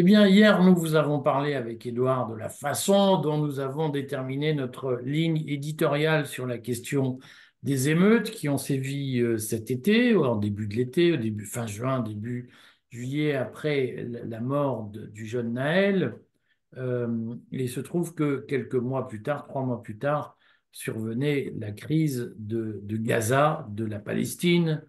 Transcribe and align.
Eh 0.00 0.04
bien, 0.04 0.28
hier, 0.28 0.62
nous 0.62 0.76
vous 0.76 0.94
avons 0.94 1.18
parlé 1.18 1.54
avec 1.54 1.84
Édouard 1.84 2.28
de 2.28 2.36
la 2.36 2.48
façon 2.48 3.20
dont 3.20 3.36
nous 3.36 3.58
avons 3.58 3.88
déterminé 3.88 4.54
notre 4.54 5.00
ligne 5.04 5.42
éditoriale 5.48 6.24
sur 6.26 6.46
la 6.46 6.58
question 6.58 7.18
des 7.64 7.88
émeutes 7.88 8.30
qui 8.30 8.48
ont 8.48 8.58
sévi 8.58 9.18
euh, 9.18 9.38
cet 9.38 9.72
été, 9.72 10.14
en 10.14 10.36
début 10.36 10.68
de 10.68 10.76
l'été, 10.76 11.20
fin 11.44 11.66
juin, 11.66 11.98
début 11.98 12.48
juillet, 12.90 13.34
après 13.34 14.06
la 14.24 14.40
mort 14.40 14.88
du 14.88 15.26
jeune 15.26 15.54
Naël. 15.54 16.14
Euh, 16.76 17.34
il 17.50 17.68
se 17.68 17.80
trouve 17.80 18.14
que 18.14 18.44
quelques 18.46 18.76
mois 18.76 19.08
plus 19.08 19.22
tard, 19.22 19.48
trois 19.48 19.64
mois 19.64 19.82
plus 19.82 19.98
tard, 19.98 20.38
survenait 20.70 21.52
la 21.58 21.72
crise 21.72 22.32
de, 22.38 22.80
Gaza, 22.84 23.66
de 23.70 23.84
la 23.84 23.98
Palestine, 23.98 24.80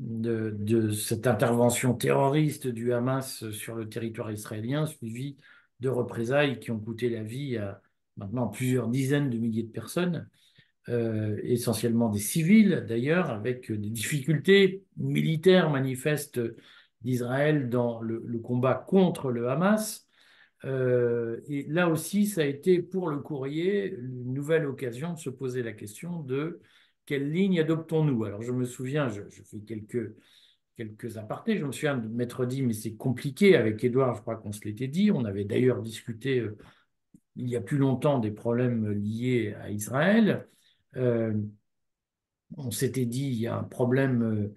de, 0.00 0.90
cette 0.90 1.26
intervention 1.26 1.94
terroriste 1.94 2.66
du 2.66 2.92
Hamas 2.92 3.48
sur 3.50 3.74
le 3.74 3.88
territoire 3.88 4.30
israélien, 4.30 4.86
suivie 4.86 5.36
de 5.80 5.88
représailles 5.88 6.58
qui 6.60 6.70
ont 6.70 6.78
coûté 6.78 7.08
la 7.08 7.22
vie 7.22 7.56
à 7.56 7.80
maintenant 8.16 8.48
plusieurs 8.48 8.88
dizaines 8.88 9.30
de 9.30 9.38
milliers 9.38 9.62
de 9.62 9.70
personnes, 9.70 10.28
euh, 10.88 11.38
essentiellement 11.42 12.08
des 12.08 12.18
civils 12.18 12.84
d'ailleurs, 12.88 13.30
avec 13.30 13.72
des 13.72 13.90
difficultés 13.90 14.84
militaires 14.96 15.70
manifestes 15.70 16.40
d'Israël 17.02 17.68
dans 17.68 18.00
le, 18.00 18.20
combat 18.38 18.74
contre 18.74 19.30
le 19.30 19.48
Hamas. 19.48 20.08
Euh, 20.64 21.40
et 21.48 21.66
là 21.68 21.88
aussi, 21.88 22.26
ça 22.26 22.40
a 22.40 22.44
été 22.44 22.80
pour 22.80 23.10
le 23.10 23.18
courrier 23.18 23.94
une 23.94 24.32
nouvelle 24.32 24.66
occasion 24.66 25.12
de 25.12 25.18
se 25.18 25.30
poser 25.30 25.62
la 25.62 25.72
question 25.72 26.20
de 26.20 26.60
quelle 27.06 27.30
ligne 27.30 27.60
adoptons-nous? 27.60 28.24
Alors 28.24 28.42
je 28.42 28.52
me 28.52 28.64
souviens, 28.64 29.08
je, 29.08 29.22
fais 29.22 29.60
quelques, 29.60 30.14
quelques 30.76 31.16
apartés, 31.16 31.58
je 31.58 31.66
me 31.66 31.72
souviens 31.72 31.96
de 31.96 32.08
m'être 32.08 32.46
dit, 32.46 32.62
mais 32.62 32.72
c'est 32.72 32.94
compliqué. 32.94 33.56
Avec 33.56 33.82
Édouard, 33.84 34.14
je 34.14 34.20
crois 34.22 34.36
qu'on 34.36 34.52
se 34.52 34.64
l'était 34.64 34.88
dit, 34.88 35.10
on 35.10 35.24
avait 35.24 35.44
d'ailleurs 35.44 35.82
discuté 35.82 36.40
euh, 36.40 36.56
il 37.36 37.48
y 37.48 37.56
a 37.56 37.60
plus 37.60 37.78
longtemps 37.78 38.18
des 38.18 38.30
problèmes 38.30 38.90
liés 38.92 39.54
à 39.60 39.70
Israël. 39.70 40.48
Euh, 40.96 41.34
on 42.56 42.70
s'était 42.70 43.06
dit, 43.06 43.26
il 43.26 43.34
y 43.34 43.46
a 43.46 43.56
un 43.56 43.64
problème, 43.64 44.52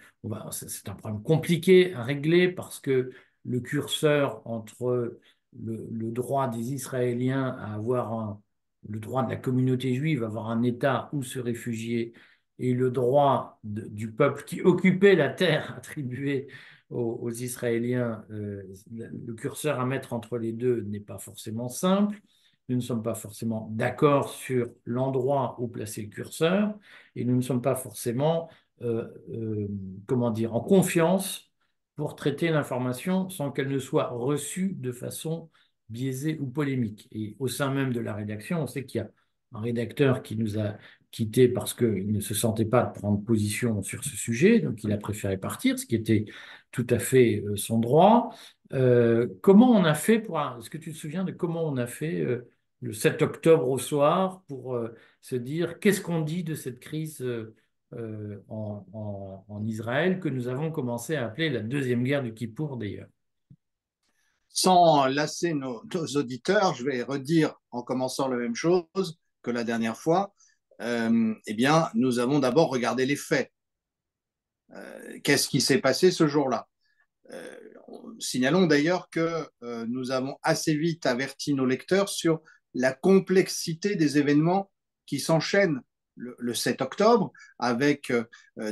c'est 0.52 0.90
un 0.90 0.94
problème 0.96 1.24
compliqué 1.24 1.94
à 1.96 2.04
régler 2.04 2.52
parce 2.52 2.80
que 2.80 3.12
le 3.44 3.60
curseur 3.60 4.46
entre 4.46 5.20
le, 5.60 6.12
droit 6.12 6.48
des 6.48 6.74
Israéliens 6.74 7.50
à 7.60 7.74
avoir 7.76 8.40
le 8.88 9.00
droit 9.00 9.24
de 9.24 9.30
la 9.30 9.38
communauté 9.38 9.96
juive 9.96 10.24
à 10.24 10.28
avoir 10.28 10.50
un 10.50 10.64
État 10.64 11.10
où 11.14 11.24
se 11.24 11.40
réfugier 11.40 12.14
et 12.60 12.74
le 12.74 12.92
droit 12.92 13.60
du 13.64 14.12
peuple 14.12 14.44
qui 14.44 14.62
occupait 14.62 15.16
la 15.16 15.30
terre 15.30 15.74
attribuée 15.78 16.48
aux, 16.90 17.32
Israéliens, 17.32 18.24
euh, 18.32 18.64
le 18.92 19.34
curseur 19.34 19.80
à 19.80 19.86
mettre 19.86 20.14
entre 20.14 20.38
les 20.38 20.54
deux 20.54 20.82
n'est 20.84 21.02
pas 21.02 21.18
forcément 21.18 21.68
simple. 21.68 22.22
Nous 22.70 22.78
ne 22.78 22.82
sommes 22.82 23.04
pas 23.04 23.16
forcément 23.16 23.70
d'accord 23.72 24.30
sur 24.30 24.70
l'endroit 24.86 25.56
où 25.60 25.68
placer 25.68 26.02
le 26.02 26.10
curseur 26.10 26.78
et 27.16 27.26
nous 27.26 27.36
ne 27.36 27.42
sommes 27.42 27.62
pas 27.62 27.76
forcément, 27.76 28.50
euh, 28.82 29.08
euh, 29.32 29.68
comment 30.06 30.32
dire, 30.32 30.54
en 30.56 30.62
confiance 30.62 31.52
pour 31.96 32.16
traiter 32.16 32.50
l'information 32.50 33.30
sans 33.30 33.52
qu'elle 33.52 33.70
ne 33.70 33.80
soit 33.80 34.08
reçue 34.10 34.76
de 34.78 34.92
façon 34.92 35.50
biaisée 35.90 36.38
ou 36.40 36.48
polémique. 36.48 37.08
Et 37.12 37.36
au 37.40 37.48
sein 37.48 37.74
même 37.74 37.94
de 37.94 38.00
la 38.00 38.14
rédaction, 38.14 38.62
on 38.62 38.68
sait 38.68 38.86
qu'il 38.86 39.02
y 39.02 39.04
a 39.04 39.10
un 39.54 39.62
rédacteur 39.62 40.22
qui 40.22 40.36
nous 40.36 40.60
a 40.60 40.78
quittés 41.18 41.48
parce 41.48 41.74
qu'il 41.74 42.12
ne 42.12 42.20
se 42.20 42.36
sentait 42.36 42.66
pas 42.66 42.84
prendre 42.86 43.24
position 43.24 43.82
sur 43.82 44.04
ce 44.04 44.16
sujet, 44.16 44.60
donc 44.60 44.84
il 44.84 44.92
a 44.92 44.98
préféré 44.98 45.36
partir, 45.38 45.80
ce 45.80 45.88
qui 45.88 45.96
était 45.96 46.26
tout 46.72 46.86
à 46.92 47.00
fait 47.00 47.44
euh, 47.44 47.56
son 47.56 47.80
droit. 47.80 48.30
Euh, 48.74 49.28
comment 49.42 49.72
on 49.72 49.84
a 49.84 49.96
fait 49.96 50.20
pour... 50.20 50.40
Est-ce 50.40 50.70
que 50.70 50.78
tu 50.78 50.92
te 50.92 50.98
souviens 50.98 51.24
de 51.24 51.32
comment 51.32 51.64
on 51.68 51.78
a 51.78 51.88
fait 51.88 52.22
euh, 52.22 52.48
le 52.82 52.94
7 52.94 53.24
octobre 53.24 53.68
au 53.68 53.80
soir 53.80 54.44
pour 54.48 54.80
se 55.22 55.36
dire 55.36 55.80
qu'est-ce 55.80 56.02
qu'on 56.02 56.22
dit 56.22 56.44
de 56.44 56.54
cette 56.54 56.80
crise 56.80 57.26
en, 58.48 59.64
Israël 59.66 60.20
que 60.20 60.30
nous 60.30 60.48
avons 60.48 60.72
commencé 60.72 61.16
à 61.16 61.26
appeler 61.26 61.50
la 61.50 61.62
deuxième 61.62 62.04
guerre 62.04 62.22
du 62.22 62.36
Kippour 62.36 62.78
d'ailleurs? 62.78 63.08
Sans 64.50 65.08
lasser 65.08 65.56
nos, 65.56 65.82
auditeurs, 66.16 66.76
je 66.76 66.84
vais 66.84 67.02
redire 67.02 67.56
en 67.72 67.82
commençant 67.82 68.28
la 68.28 68.38
même 68.38 68.56
chose 68.56 69.18
que 69.42 69.50
la 69.50 69.64
dernière 69.64 69.98
fois. 69.98 70.36
Euh, 70.82 71.34
eh 71.46 71.54
bien, 71.54 71.90
nous 71.94 72.20
avons 72.20 72.40
d'abord 72.40 72.70
regardé 72.70 73.06
les 73.06 73.16
faits. 73.16 73.52
Euh, 74.74 75.20
qu'est-ce 75.24 75.48
qui 75.48 75.62
s'est 75.62 75.80
passé 75.80 76.12
ce 76.12 76.28
jour-là? 76.28 76.68
Signalons 78.20 78.68
d'ailleurs 78.68 79.10
que 79.10 79.46
nous 79.62 80.12
avons 80.12 80.38
assez 80.44 80.76
vite 80.76 81.06
averti 81.06 81.54
nos 81.54 81.66
lecteurs 81.66 82.08
sur 82.08 82.42
la 82.74 82.94
complexité 82.94 83.96
des 83.98 84.18
événements 84.18 84.72
qui 85.06 85.20
s'enchaînent 85.20 85.82
le, 86.18 86.54
7 86.54 86.82
octobre, 86.82 87.32
avec 87.60 88.12
euh, 88.12 88.24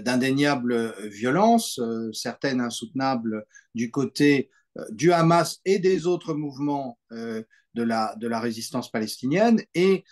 d'indéniables 0.01 0.95
violences, 1.07 1.79
euh, 1.79 2.11
certaines 2.11 2.61
insoutenables 2.61 3.45
du 3.73 3.91
côté 3.91 4.49
euh, 4.77 4.85
du 4.89 5.11
Hamas 5.11 5.59
et 5.65 5.79
des 5.79 6.07
autres 6.07 6.33
mouvements 6.33 6.99
de, 7.11 7.45
la, 7.83 8.15
de 8.17 8.27
la 8.27 8.39
résistance 8.39 8.91
palestinienne. 8.91 9.61
Et 9.73 10.03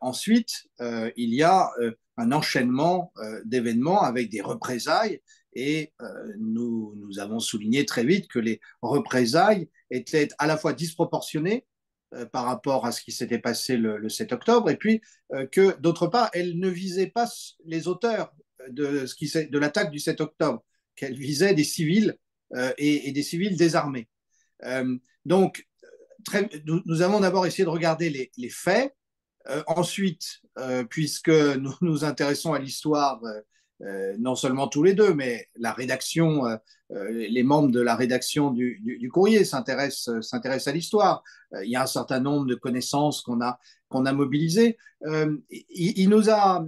ensuite, 0.00 0.66
il 0.80 1.34
y 1.34 1.42
a 1.42 1.70
un 2.16 2.32
enchaînement 2.32 3.12
d'événements 3.44 4.02
avec 4.02 4.30
des 4.30 4.40
représailles. 4.40 5.20
Et 5.54 5.92
nous, 6.38 6.94
avons 7.18 7.40
souligné 7.40 7.84
très 7.86 8.04
vite 8.04 8.28
que 8.28 8.38
les 8.38 8.60
représailles 8.82 9.68
étaient 9.90 10.28
à 10.38 10.46
la 10.46 10.56
fois 10.56 10.72
disproportionnées 10.72 11.64
euh, 12.14 12.24
par 12.24 12.46
rapport 12.46 12.86
à 12.86 12.92
ce 12.92 13.02
qui 13.02 13.12
s'était 13.12 13.38
passé 13.38 13.76
le, 13.76 14.08
7 14.08 14.32
octobre, 14.32 14.70
et 14.70 14.76
puis 14.76 15.02
euh, 15.34 15.46
que 15.46 15.78
d'autre 15.78 16.06
part, 16.06 16.30
elle 16.32 16.58
ne 16.58 16.68
visait 16.70 17.08
pas 17.08 17.28
les 17.66 17.86
auteurs 17.86 18.32
de, 18.70 19.04
ce 19.04 19.14
qui, 19.14 19.30
de 19.30 19.58
l'attaque 19.58 19.90
du 19.90 19.98
7 19.98 20.22
octobre, 20.22 20.64
qu'elle 20.96 21.18
visait 21.18 21.52
des 21.52 21.64
civils 21.64 22.16
euh, 22.54 22.72
et, 22.78 23.12
des 23.12 23.22
civils 23.22 23.58
désarmés. 23.58 24.08
donc, 25.26 25.66
nous, 26.64 27.02
avons 27.02 27.20
d'abord 27.20 27.46
essayé 27.46 27.64
de 27.64 27.68
regarder 27.68 28.30
les 28.36 28.50
faits. 28.50 28.94
Ensuite, 29.66 30.40
puisque 30.90 31.28
nous 31.28 31.74
nous 31.80 32.04
intéressons 32.04 32.52
à 32.52 32.58
l'histoire 32.58 33.20
euh, 33.82 34.16
non 34.18 34.34
seulement 34.34 34.66
tous 34.66 34.82
les 34.82 34.94
deux, 34.94 35.14
mais 35.14 35.48
la 35.56 35.72
rédaction, 35.72 36.46
euh, 36.46 36.56
euh, 36.90 37.10
les 37.10 37.44
membres 37.44 37.70
de 37.70 37.80
la 37.80 37.94
rédaction 37.94 38.50
du, 38.50 39.08
courrier 39.12 39.44
s'intéressent, 39.44 40.08
à 40.66 40.72
l'histoire. 40.72 41.22
il 41.62 41.70
y 41.70 41.76
a 41.76 41.82
un 41.82 41.86
certain 41.86 42.18
nombre 42.18 42.46
de 42.46 42.56
connaissances 42.56 43.22
qu'on 43.22 43.40
a, 43.40 43.58
qu'on 43.88 44.04
a 44.04 44.12
mobilisées. 44.12 44.78
Il, 45.70 46.08
nous 46.08 46.28
a, 46.28 46.66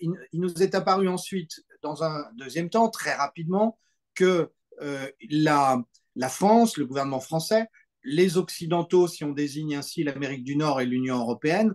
il, 0.00 0.40
nous 0.40 0.62
est 0.62 0.74
apparu 0.76 1.08
ensuite, 1.08 1.64
dans 1.82 2.04
un 2.04 2.24
deuxième 2.36 2.70
temps, 2.70 2.88
très 2.90 3.14
rapidement, 3.14 3.76
que 4.14 4.50
la, 5.30 5.82
la 6.14 6.28
France, 6.28 6.76
le 6.76 6.86
gouvernement 6.86 7.20
français, 7.20 7.66
les 8.04 8.36
Occidentaux, 8.36 9.08
si 9.08 9.24
on 9.24 9.32
désigne 9.32 9.76
ainsi 9.76 10.04
l'Amérique 10.04 10.44
du 10.44 10.56
Nord 10.56 10.80
et 10.80 10.86
l'Union 10.86 11.18
européenne, 11.18 11.74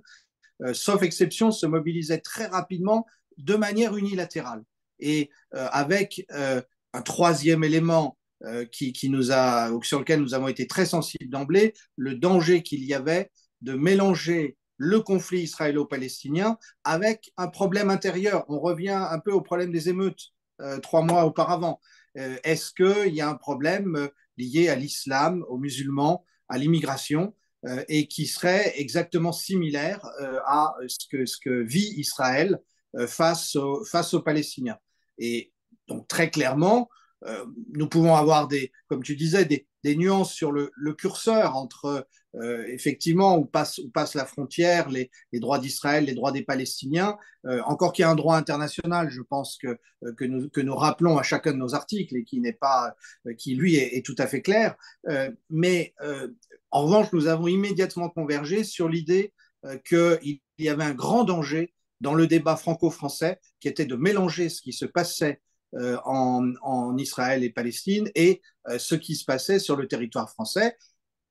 sauf 0.73 1.03
exception, 1.03 1.51
se 1.51 1.65
mobilisaient 1.65 2.19
très 2.19 2.47
rapidement 2.47 3.05
de 3.37 3.55
manière 3.55 3.95
unilatérale 3.95 4.63
et 4.99 5.29
euh, 5.53 5.67
avec 5.71 6.25
euh, 6.31 6.61
un 6.93 7.01
troisième 7.01 7.63
élément 7.63 8.17
euh, 8.43 8.65
qui, 8.65 9.09
nous 9.09 9.31
a, 9.31 9.69
sur 9.83 9.99
lequel 9.99 10.21
nous 10.21 10.33
avons 10.33 10.47
été 10.47 10.67
très 10.67 10.85
sensibles 10.85 11.29
d'emblée, 11.29 11.73
le 11.95 12.15
danger 12.15 12.63
qu'il 12.63 12.83
y 12.83 12.93
avait 12.93 13.31
de 13.61 13.73
mélanger 13.73 14.57
le 14.77 14.99
conflit 14.99 15.41
israélo-palestinien 15.41 16.57
avec 16.83 17.31
un 17.37 17.47
problème 17.47 17.89
intérieur. 17.89 18.45
On 18.47 18.59
revient 18.59 18.89
un 19.09 19.19
peu 19.19 19.31
au 19.31 19.41
problème 19.41 19.71
des 19.71 19.89
émeutes 19.89 20.33
trois 20.83 21.01
mois 21.01 21.25
auparavant. 21.25 21.79
Est-ce 22.13 22.71
qu'il 22.73 23.13
y 23.15 23.21
a 23.21 23.29
un 23.29 23.35
problème 23.35 24.09
lié 24.37 24.69
à 24.69 24.75
l'islam, 24.75 25.43
aux 25.49 25.57
musulmans, 25.57 26.23
à 26.47 26.59
l'immigration, 26.59 27.33
et 27.87 28.07
qui 28.07 28.27
serait 28.27 28.73
exactement 28.79 29.31
similaire 29.31 30.05
à 30.45 30.75
ce 30.87 31.37
que, 31.39 31.61
vit 31.63 31.93
Israël 31.97 32.59
face, 33.07 33.57
face 33.89 34.13
aux 34.13 34.21
Palestiniens 34.21 34.77
et 35.17 35.51
donc 35.87 36.07
très 36.07 36.29
clairement, 36.29 36.89
euh, 37.25 37.45
nous 37.73 37.87
pouvons 37.87 38.15
avoir 38.15 38.47
des, 38.47 38.71
comme 38.87 39.03
tu 39.03 39.15
disais, 39.15 39.45
des, 39.45 39.65
nuances 39.95 40.33
sur 40.33 40.51
le, 40.51 40.69
curseur 40.97 41.55
entre 41.55 42.05
euh, 42.35 42.65
effectivement 42.67 43.37
où 43.37 43.45
passe, 43.45 43.79
la 44.15 44.25
frontière, 44.25 44.89
les, 44.89 45.09
droits 45.31 45.59
d'Israël, 45.59 46.03
les 46.03 46.13
droits 46.13 46.33
des 46.33 46.43
Palestiniens. 46.43 47.17
Euh, 47.45 47.61
encore 47.63 47.93
qu'il 47.93 48.03
y 48.03 48.05
a 48.05 48.09
un 48.09 48.15
droit 48.15 48.35
international, 48.35 49.09
je 49.09 49.21
pense 49.21 49.57
que, 49.57 49.79
que 50.17 50.59
nous 50.61 50.75
rappelons 50.75 51.17
à 51.17 51.23
chacun 51.23 51.53
de 51.53 51.57
nos 51.57 51.73
articles 51.73 52.17
et 52.17 52.25
qui 52.25 52.41
n'est 52.41 52.51
pas, 52.51 52.97
qui 53.37 53.55
lui 53.55 53.77
est, 53.77 53.95
est, 53.95 54.05
tout 54.05 54.15
à 54.17 54.27
fait 54.27 54.41
clair. 54.41 54.75
mais 55.49 55.95
en 56.71 56.83
revanche, 56.83 57.11
nous 57.13 57.27
avons 57.27 57.47
immédiatement 57.47 58.09
convergé 58.09 58.63
sur 58.63 58.89
l'idée 58.89 59.33
qu'il 59.85 60.39
y 60.59 60.69
avait 60.69 60.83
un 60.83 60.93
grand 60.93 61.23
danger 61.23 61.73
dans 62.01 62.13
le 62.13 62.27
débat 62.27 62.55
franco-français, 62.55 63.39
qui 63.59 63.67
était 63.67 63.85
de 63.85 63.95
mélanger 63.95 64.49
ce 64.49 64.61
qui 64.61 64.73
se 64.73 64.85
passait 64.85 65.41
euh, 65.75 65.97
en, 66.05 66.97
Israël 66.97 67.43
et 67.43 67.49
Palestine 67.49 68.09
et 68.15 68.41
euh, 68.69 68.79
ce 68.79 68.95
qui 68.95 69.15
se 69.15 69.25
passait 69.25 69.59
sur 69.59 69.75
le 69.75 69.87
territoire 69.87 70.29
français. 70.29 70.77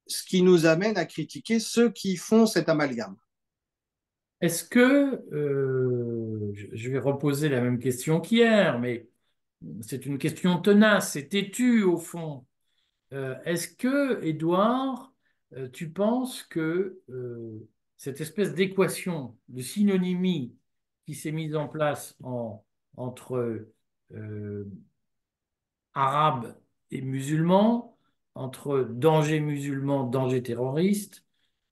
ce 0.06 0.23
qui 0.23 0.43
nous 0.43 0.67
amène 0.67 0.97
à 0.99 1.05
critiquer 1.05 1.59
ceux 1.59 1.91
qui 1.91 2.17
font 2.17 2.47
cet 2.47 2.69
amalgame. 2.69 3.17
Est-ce 4.41 4.62
que, 4.62 5.25
euh, 5.33 6.53
je 6.73 6.91
vais 6.91 6.99
reposer 6.99 7.49
la 7.49 7.61
même 7.61 7.81
question 7.81 8.21
qu'hier, 8.21 8.79
mais 8.79 9.09
c'est 9.81 10.06
une 10.06 10.19
question 10.19 10.61
tenace 10.61 11.17
et 11.17 11.27
têtue 11.29 11.83
au 11.83 11.97
fond. 11.97 12.47
Euh, 13.12 13.35
est-ce 13.44 13.67
que, 13.67 14.23
Édouard, 14.23 15.12
euh, 15.56 15.69
tu 15.70 15.91
penses 15.91 16.43
que 16.43 17.00
cette 17.97 18.20
espèce 18.20 18.55
d'équation 18.55 19.37
de 19.49 19.62
synonymie 19.62 20.55
qui 21.06 21.14
s'est 21.14 21.32
mise 21.32 21.56
en 21.56 21.69
place 21.69 22.17
entre 22.97 23.67
arabes 25.94 26.56
et 26.91 27.00
musulmans, 27.00 27.97
entre 28.35 28.87
danger 28.91 29.41
musulman, 29.41 30.05
danger 30.05 30.43
terroriste, 30.43 31.25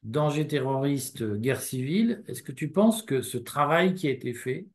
danger 0.02 0.46
terroriste, 0.46 1.24
guerre 1.40 1.60
civile, 1.60 2.24
est-ce 2.26 2.42
que 2.42 2.52
tu 2.52 2.70
penses 2.70 3.02
que 3.02 3.20
ce 3.20 3.38
travail 3.38 3.94
qui 3.94 4.08
a 4.08 4.10
été 4.10 4.32
fait, 4.32 4.66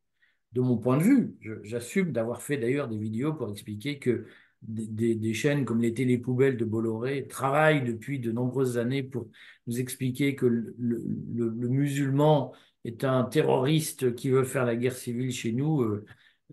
de 0.52 0.60
mon 0.60 0.76
point 0.76 0.96
de 0.96 1.02
vue, 1.02 1.36
j'assume 1.62 2.12
d'avoir 2.12 2.42
fait 2.42 2.56
d'ailleurs 2.56 2.88
des 2.88 2.98
vidéos 2.98 3.32
pour 3.32 3.50
expliquer 3.50 3.98
que 3.98 4.26
des, 4.62 5.34
chaînes 5.34 5.64
comme 5.64 5.80
les 5.80 5.94
télépoubelles 5.94 6.56
de 6.56 6.64
Bolloré 6.64 7.26
travaillent 7.26 7.84
depuis 7.84 8.18
de 8.18 8.32
nombreuses 8.32 8.78
années 8.78 9.02
pour 9.02 9.28
nous 9.66 9.80
expliquer 9.80 10.34
que 10.34 10.46
le, 10.46 11.50
musulman 11.68 12.52
est 12.84 13.04
un 13.04 13.24
terroriste 13.24 14.14
qui 14.14 14.30
veut 14.30 14.44
faire 14.44 14.64
la 14.64 14.76
guerre 14.76 14.96
civile 14.96 15.32
chez 15.32 15.52
nous. 15.52 15.82
Euh, 15.82 16.04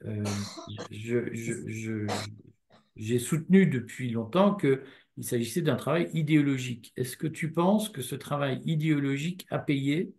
euh, 0.06 0.24
j'ai 2.96 3.20
soutenu 3.20 3.66
depuis 3.68 4.10
longtemps 4.10 4.56
que 4.56 4.84
il 5.18 5.24
s'agissait 5.24 5.62
d'un 5.62 5.76
travail 5.76 6.10
idéologique. 6.14 6.94
Est-ce 6.96 7.18
que 7.18 7.28
tu 7.28 7.52
penses 7.52 7.90
que 7.90 8.02
ce 8.02 8.16
travail 8.16 8.62
idéologique 8.66 9.48
a 9.50 9.58
payé, 9.58 10.14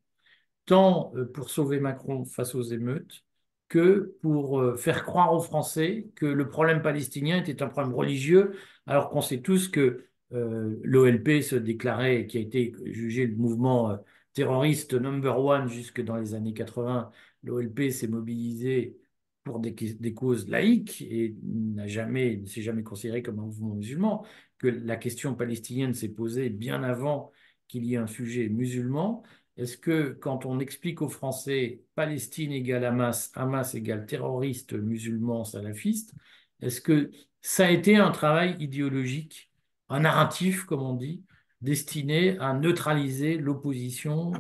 tant 0.67 1.13
euh, 1.15 1.25
pour 1.25 1.51
sauver 1.51 1.79
Macron 1.79 2.25
face 2.25 2.55
aux 2.55 2.63
émeutes, 2.63 3.25
que 3.69 4.17
pour 4.23 4.61
euh, 4.61 4.77
faire 4.77 5.05
croire 5.05 5.33
aux 5.35 5.41
Français 5.41 6.09
que 6.15 6.27
le 6.27 6.49
problème 6.49 6.83
palestinien 6.83 7.39
était 7.39 7.63
un 7.63 7.69
problème 7.69 7.95
religieux, 7.95 8.57
alors 8.87 9.11
qu'on 9.11 9.21
sait 9.21 9.41
tous 9.41 9.69
que 9.69 10.07
euh, 10.33 10.77
l'OLP 10.83 11.43
se 11.43 11.57
déclarait, 11.57 12.27
qui 12.27 12.39
a 12.39 12.41
été 12.41 12.75
jugé 12.87 13.27
le 13.27 13.37
mouvement 13.37 13.99
terroriste 14.33 14.95
number 14.95 15.39
one 15.39 15.69
jusque 15.69 16.03
dans 16.03 16.17
les 16.17 16.35
années 16.35 16.55
80, 16.55 17.11
l'OLP 17.43 17.91
s'est 17.91 18.09
mobilisé 18.09 18.97
pour 19.45 19.61
des, 19.61 19.73
des, 19.73 20.15
causes 20.15 20.49
laïques 20.49 21.03
et 21.03 21.35
n'a 21.43 21.87
jamais, 21.87 22.37
ne 22.37 22.47
s'est 22.47 22.63
jamais 22.63 22.83
considéré 22.83 23.23
comme 23.23 23.39
un 23.39 23.45
mouvement 23.45 23.75
musulman 23.75 24.25
que 24.59 24.69
la 24.69 24.97
question 24.97 25.35
palestinienne 25.35 25.95
s'est 25.95 26.11
posée 26.11 26.51
bien 26.51 26.83
avant 26.83 27.33
qu'il 27.67 27.85
y 27.85 27.95
ait 27.95 27.99
un 27.99 28.07
sujet 28.07 28.49
musulman. 28.49 29.23
Est-ce 29.59 29.77
que 29.77 30.17
quand 30.21 30.47
on 30.47 30.61
explique 30.61 31.03
aux 31.03 31.09
Français 31.09 31.83
Palestine 31.97 32.53
égale 32.53 32.85
Hamas, 32.85 33.33
Hamas 33.35 33.75
égale 33.75 34.07
terroriste 34.07 34.73
musulman 34.73 35.45
salafiste, 35.45 36.15
est-ce 36.63 36.81
que 36.81 37.11
ça 37.43 37.67
a 37.67 37.71
été 37.71 37.97
un 37.97 38.13
travail 38.13 38.57
idéologique, 38.61 39.51
un 39.89 40.01
narratif, 40.01 40.65
comme 40.65 40.83
on 40.83 40.95
dit, 40.95 41.25
destiné 41.61 42.39
à 42.39 42.55
neutraliser 42.55 43.37
l'opposition, 43.37 44.33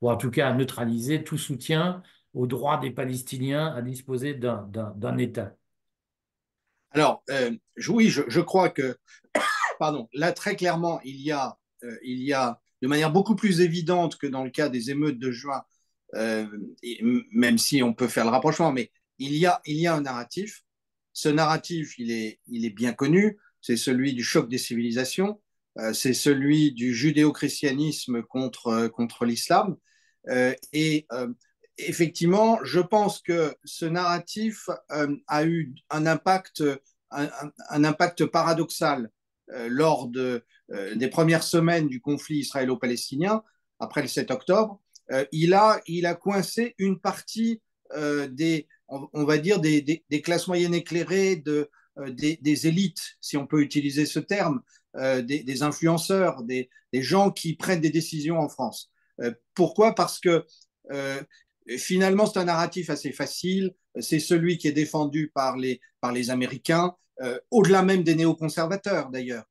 ou 0.00 0.10
en 0.10 0.16
tout 0.16 0.30
cas 0.30 0.48
à 0.48 0.54
neutraliser 0.54 1.22
tout 1.22 1.38
soutien 1.38 2.02
au 2.34 2.48
droit 2.48 2.80
des 2.80 2.90
Palestiniens 2.90 3.72
à 3.72 3.80
disposer 3.80 4.34
d'un 4.34 5.18
État? 5.18 5.54
Alors, 6.90 7.22
euh, 7.30 7.52
oui, 7.88 8.08
je, 8.08 8.40
crois 8.40 8.70
que, 8.70 8.96
pardon, 9.78 10.08
là, 10.12 10.32
très 10.32 10.56
clairement, 10.56 11.00
il 11.04 11.20
y, 11.20 11.30
a, 11.30 11.56
euh, 11.84 11.96
il 12.02 12.22
y 12.22 12.32
a, 12.32 12.60
de 12.82 12.88
manière 12.88 13.12
beaucoup 13.12 13.36
plus 13.36 13.60
évidente 13.60 14.18
que 14.18 14.26
dans 14.26 14.44
le 14.44 14.50
cas 14.50 14.68
des 14.68 14.90
émeutes 14.90 15.18
de 15.18 15.30
juin, 15.30 15.62
euh, 16.14 16.46
même 17.32 17.56
si 17.56 17.82
on 17.82 17.94
peut 17.94 18.08
faire 18.08 18.24
le 18.24 18.30
rapprochement, 18.30 18.72
mais 18.72 18.90
il 19.18 19.34
y 19.34 19.46
a, 19.46 19.62
il 19.64 19.76
y 19.76 19.86
a 19.86 19.94
un 19.94 20.02
narratif. 20.02 20.62
Ce 21.12 21.28
narratif, 21.28 21.98
il 21.98 22.10
est, 22.10 22.40
il 22.48 22.66
est 22.66 22.70
bien 22.70 22.92
connu. 22.92 23.38
C'est 23.60 23.76
celui 23.76 24.12
du 24.12 24.24
choc 24.24 24.48
des 24.48 24.58
civilisations. 24.58 25.40
c'est 25.94 26.12
celui 26.12 26.72
du 26.72 26.92
judéo-christianisme 26.92 28.22
contre, 28.22 28.88
contre 28.88 29.24
l'islam. 29.24 29.76
et 30.72 31.06
effectivement, 31.78 32.58
je 32.64 32.80
pense 32.80 33.20
que 33.20 33.54
ce 33.64 33.84
narratif 33.84 34.68
euh, 34.90 35.14
a 35.26 35.44
eu 35.44 35.74
un 35.90 36.06
impact, 36.06 36.62
un, 37.10 37.84
impact 37.84 38.26
paradoxal 38.26 39.10
euh, 39.50 39.68
lors 39.70 40.08
de, 40.08 40.20
euh, 40.20 40.40
des 40.96 41.08
premières 41.08 41.42
semaines 41.42 41.88
du 41.88 42.00
conflit 42.00 42.38
israélo-palestinien, 42.38 43.42
après 43.78 44.02
le 44.02 44.08
7 44.08 44.30
octobre. 44.30 44.80
il, 45.32 45.54
a, 45.54 45.80
il 45.86 46.06
a 46.06 46.14
coincé 46.14 46.74
une 46.78 46.98
partie 46.98 47.60
des, 47.94 48.66
on, 48.88 49.24
va 49.24 49.38
dire, 49.38 49.60
des, 49.60 49.82
des, 49.82 50.22
classes 50.22 50.48
moyennes 50.48 50.74
éclairées, 50.74 51.36
de, 51.36 51.70
des, 52.08 52.38
des, 52.40 52.66
élites, 52.66 53.16
si 53.20 53.36
on 53.36 53.46
peut 53.46 53.60
utiliser 53.60 54.06
ce 54.06 54.18
terme, 54.18 54.62
des, 54.94 55.62
influenceurs, 55.62 56.42
des, 56.42 56.70
gens 56.94 57.30
qui 57.30 57.54
prennent 57.54 57.80
des 57.82 57.90
décisions 57.90 58.38
en 58.38 58.48
France. 58.48 58.90
pourquoi? 59.54 59.94
Parce 59.94 60.20
que 60.20 60.46
finalement, 61.78 62.26
c'est 62.26 62.38
un 62.38 62.44
narratif 62.44 62.90
assez 62.90 63.12
facile. 63.12 63.74
C'est 64.00 64.20
celui 64.20 64.58
qui 64.58 64.68
est 64.68 64.72
défendu 64.72 65.30
par 65.34 65.56
les, 65.56 65.80
par 66.00 66.12
les 66.12 66.30
Américains, 66.30 66.94
euh, 67.20 67.38
au-delà 67.50 67.82
même 67.82 68.02
des 68.02 68.14
néoconservateurs 68.14 69.10
d'ailleurs. 69.10 69.44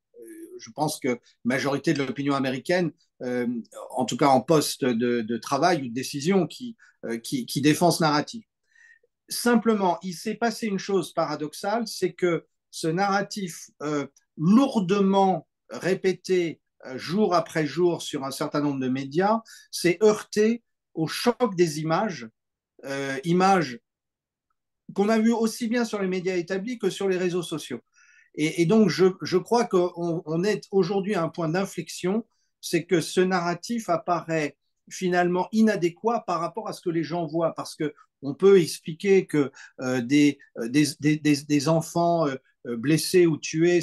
Euh, 0.62 0.68
je 0.68 0.70
pense 0.70 1.00
que 1.00 1.20
majorité 1.44 1.92
de 1.92 2.02
l'opinion 2.02 2.34
américaine, 2.34 2.92
euh, 3.22 3.46
en 3.90 4.04
tout 4.04 4.16
cas 4.16 4.28
en 4.28 4.40
poste 4.40 4.84
de, 4.84 5.36
travail 5.38 5.82
ou 5.82 5.88
de 5.88 5.94
décision, 5.94 6.46
qui, 6.46 6.76
qui, 7.22 7.60
défend 7.60 7.90
ce 7.90 8.02
narratif. 8.02 8.44
Simplement, 9.28 9.98
il 10.02 10.14
s'est 10.14 10.34
passé 10.34 10.66
une 10.66 10.78
chose 10.78 11.12
paradoxale, 11.12 11.86
c'est 11.86 12.12
que 12.12 12.46
ce 12.70 12.88
narratif 12.88 13.70
lourdement 14.36 15.46
répété 15.70 16.60
jour 16.94 17.34
après 17.34 17.66
jour 17.66 18.02
sur 18.02 18.24
un 18.24 18.30
certain 18.30 18.60
nombre 18.60 18.80
de 18.80 18.88
médias 18.88 19.40
s'est 19.70 19.98
heurté 20.02 20.62
au 20.94 21.06
choc 21.06 21.54
des 21.56 21.80
images, 21.80 22.28
euh, 22.84 23.18
images 23.24 23.78
qu'on 24.94 25.08
a 25.08 25.18
vues 25.18 25.32
aussi 25.32 25.68
bien 25.68 25.84
sur 25.84 26.00
les 26.02 26.08
médias 26.08 26.36
établis 26.36 26.78
que 26.78 26.90
sur 26.90 27.08
les 27.08 27.16
réseaux 27.16 27.42
sociaux. 27.42 27.80
Et, 28.34 28.64
donc, 28.64 28.88
je, 28.88 29.36
crois 29.36 29.66
qu'on 29.66 30.22
on 30.24 30.44
est 30.44 30.66
aujourd'hui 30.70 31.14
à 31.14 31.22
un 31.22 31.28
point 31.28 31.48
d'inflexion, 31.48 32.24
c'est 32.60 32.84
que 32.84 33.00
ce 33.00 33.20
narratif 33.20 33.88
apparaît 33.88 34.56
finalement 34.90 35.48
inadéquat 35.52 36.24
par 36.26 36.40
rapport 36.40 36.68
à 36.68 36.72
ce 36.72 36.80
que 36.80 36.90
les 36.90 37.04
gens 37.04 37.26
voient, 37.26 37.54
parce 37.54 37.74
que 37.74 37.92
on 38.22 38.34
peut 38.34 38.60
expliquer 38.60 39.26
que 39.26 39.50
euh, 39.80 40.00
des, 40.00 40.38
des, 40.68 40.86
des, 41.18 41.68
enfants 41.68 42.26
euh, 42.26 42.36
blessés 42.76 43.26
ou 43.26 43.36
tués, 43.36 43.80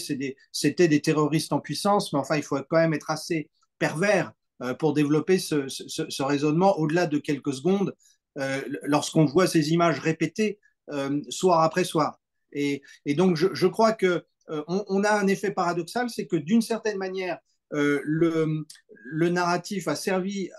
c'était 0.51 0.87
des 0.87 1.01
terroristes 1.01 1.53
en 1.53 1.59
puissance, 1.59 2.13
mais 2.13 2.19
enfin, 2.19 2.37
il 2.37 2.43
faut 2.43 2.57
quand 2.69 2.77
même 2.77 2.93
être 2.93 3.11
assez 3.11 3.49
pervers 3.79 4.33
euh, 4.61 4.73
pour 4.73 4.93
développer 4.93 5.39
ce, 5.39 6.21
raisonnement 6.21 6.77
au-delà 6.77 7.07
de 7.07 7.17
quelques 7.17 7.53
secondes 7.53 7.95
euh, 8.37 8.61
lorsqu'on 8.83 9.23
voit 9.23 9.47
ces 9.47 9.71
images 9.71 9.99
répétées 9.99 10.59
euh, 10.91 11.21
soir 11.29 11.61
après 11.61 11.85
soir. 11.85 12.19
Et, 12.51 12.81
donc, 13.15 13.37
je, 13.37 13.67
crois 13.67 13.93
que 13.93 14.25
on, 14.67 15.03
a 15.03 15.11
un 15.11 15.27
effet 15.27 15.51
paradoxal, 15.51 16.09
c'est 16.09 16.27
que 16.27 16.35
d'une 16.35 16.61
certaine 16.61 16.97
manière, 16.97 17.37
le, 17.71 18.65
le, 19.03 19.29
narratif 19.29 19.87
a 19.87 19.95
servi, 19.95 20.49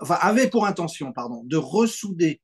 enfin, 0.00 0.18
avait 0.20 0.48
pour 0.48 0.66
intention, 0.66 1.12
pardon, 1.12 1.42
de 1.44 1.56
ressouder 1.56 2.40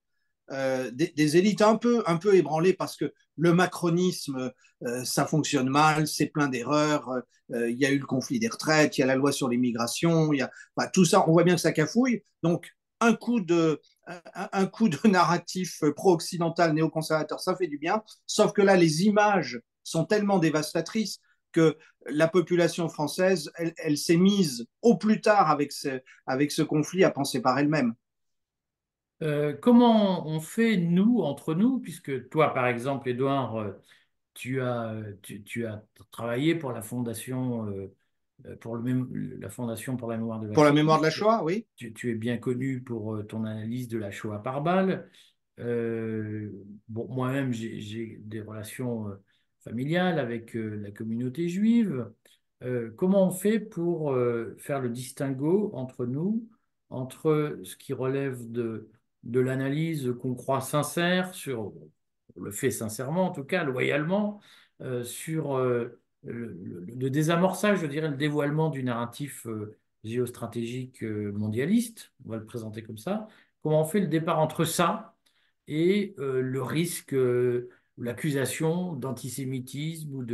euh, 0.52 0.92
des, 0.92 1.36
élites 1.36 1.62
un 1.62 1.76
peu, 1.76 2.04
un 2.06 2.18
peu 2.18 2.36
ébranlées 2.36 2.72
parce 2.72 2.96
que 2.96 3.12
le 3.36 3.52
macronisme, 3.52 4.52
euh, 4.84 5.04
ça 5.04 5.26
fonctionne 5.26 5.68
mal, 5.68 6.06
c'est 6.06 6.26
plein 6.26 6.46
d'erreurs. 6.46 7.10
Euh, 7.52 7.68
il 7.68 7.76
y 7.78 7.84
a 7.84 7.90
eu 7.90 7.98
le 7.98 8.06
conflit 8.06 8.38
des 8.38 8.48
retraites, 8.48 8.96
il 8.96 9.00
y 9.00 9.04
a 9.04 9.06
la 9.06 9.16
loi 9.16 9.32
sur 9.32 9.48
l'immigration, 9.48 10.32
il 10.32 10.38
y 10.38 10.42
a 10.42 10.50
tout 10.92 11.04
ça. 11.04 11.28
On 11.28 11.32
voit 11.32 11.42
bien 11.42 11.56
que 11.56 11.60
ça 11.60 11.72
cafouille. 11.72 12.22
Donc 12.44 12.70
un 13.00 13.14
coup 13.14 13.40
de 13.40 13.80
un, 14.34 14.66
coup 14.66 14.88
de 14.88 14.98
narratif 15.08 15.80
pro-occidental 15.96 16.72
néoconservateur, 16.74 17.40
ça 17.40 17.56
fait 17.56 17.66
du 17.66 17.78
bien. 17.78 18.02
Sauf 18.26 18.52
que 18.52 18.62
là, 18.62 18.76
les 18.76 19.02
images 19.02 19.60
sont 19.90 20.04
tellement 20.04 20.38
dévastatrices 20.38 21.20
que 21.52 21.76
la 22.08 22.28
population 22.28 22.88
française, 22.88 23.50
elle, 23.56 23.72
elle 23.78 23.96
s'est 23.96 24.16
mise 24.16 24.66
au 24.82 24.96
plus 24.96 25.20
tard 25.20 25.50
avec 25.50 25.72
ce, 25.72 26.00
avec 26.26 26.52
ce 26.52 26.62
conflit 26.62 27.04
à 27.04 27.10
penser 27.10 27.40
par 27.40 27.58
elle-même. 27.58 27.94
Euh, 29.22 29.54
comment 29.54 30.26
on 30.26 30.40
fait, 30.40 30.76
nous, 30.76 31.20
entre 31.20 31.54
nous, 31.54 31.78
puisque 31.78 32.28
toi, 32.28 32.52
par 32.52 32.66
exemple, 32.66 33.08
Edouard, 33.08 33.56
euh, 33.56 33.72
tu 34.34 34.60
as, 34.60 34.94
tu, 35.22 35.66
as 35.66 35.82
travaillé 36.10 36.54
pour 36.54 36.72
la 36.72 36.82
Fondation, 36.82 37.66
euh, 37.66 38.56
pour 38.60 38.76
le 38.76 39.38
la 39.38 39.48
Fondation 39.48 39.96
pour 39.96 40.10
la 40.10 40.18
mémoire 40.18 40.40
de 40.40 40.48
la 40.48 40.52
Pour 40.52 40.64
la 40.64 40.72
mémoire 40.72 40.98
de 40.98 41.04
la 41.04 41.10
Shoah, 41.10 41.42
oui. 41.42 41.66
Tu, 41.76 42.10
es 42.10 42.14
bien 42.14 42.36
connu 42.36 42.82
pour 42.82 43.26
ton 43.26 43.44
analyse 43.46 43.88
de 43.88 43.96
la 43.96 44.10
Shoah 44.10 44.42
par 44.42 44.60
balle. 44.60 45.08
bon, 45.58 47.08
moi-même, 47.08 47.52
j'ai 47.52 48.18
des 48.20 48.42
relations 48.42 49.10
familiales 49.66 50.18
avec 50.18 50.54
la 50.54 50.90
communauté 50.90 51.48
juive. 51.48 52.10
comment 52.96 53.26
on 53.26 53.30
fait 53.30 53.60
pour 53.60 54.16
faire 54.58 54.80
le 54.80 54.88
distinguo 54.88 55.70
entre 55.74 56.06
nous, 56.06 56.48
entre 56.90 57.58
ce 57.64 57.76
qui 57.76 57.92
relève 57.92 58.50
de, 58.50 58.88
l'analyse 59.24 60.14
qu'on 60.20 60.34
croit 60.34 60.60
sincère 60.60 61.34
sur, 61.34 61.72
le 62.36 62.50
fait 62.50 62.70
sincèrement 62.70 63.26
en 63.26 63.32
tout 63.32 63.44
cas, 63.44 63.64
loyalement, 63.64 64.40
sur 65.02 65.58
le, 66.26 67.10
désamorçage, 67.10 67.80
je 67.80 67.86
dirais, 67.86 68.08
le 68.08 68.16
dévoilement 68.16 68.70
du 68.70 68.82
narratif 68.82 69.46
euh, 69.46 69.76
géostratégique 70.04 71.02
euh, 71.02 71.32
mondialiste, 71.32 72.12
on 72.24 72.30
va 72.30 72.36
le 72.36 72.44
présenter 72.44 72.82
comme 72.82 72.98
ça, 72.98 73.28
comment 73.62 73.82
on 73.82 73.84
fait 73.84 74.00
le 74.00 74.06
départ 74.06 74.38
entre 74.38 74.64
ça 74.64 75.14
et 75.68 76.14
euh, 76.18 76.40
le 76.40 76.62
risque, 76.62 77.14
l'accusation 77.98 78.94
d'antisémitisme 78.94 80.14
ou 80.14 80.24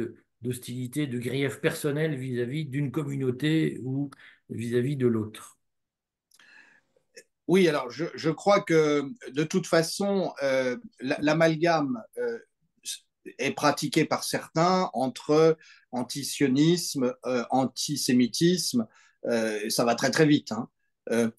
d'hostilité, 0.40 1.06
de 1.06 1.18
grief 1.18 1.60
personnel 1.60 2.16
vis-à-vis 2.16 2.64
d'une 2.64 2.90
communauté 2.90 3.80
ou 3.84 4.10
vis-à-vis 4.50 4.96
de 4.96 5.06
l'autre 5.06 5.58
Oui, 7.46 7.68
alors 7.68 7.90
je, 7.90 8.30
crois 8.30 8.60
que 8.60 9.04
de 9.30 9.44
toute 9.44 9.66
façon, 9.66 10.32
l'amalgame 11.00 12.02
est 13.38 13.52
pratiqué 13.52 14.04
par 14.04 14.24
certains 14.24 14.90
entre 14.94 15.56
antisionisme, 15.92 17.14
euh, 17.26 17.44
antisémitisme, 17.50 18.86
euh, 19.26 19.68
ça 19.68 19.84
va 19.84 19.94
très 19.94 20.10
très 20.10 20.26
vite. 20.26 20.52
Hein. 20.52 20.68
Euh, 21.10 21.30